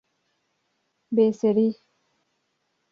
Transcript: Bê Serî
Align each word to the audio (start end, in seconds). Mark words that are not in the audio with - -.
Bê 1.15 1.27
Serî 1.39 1.69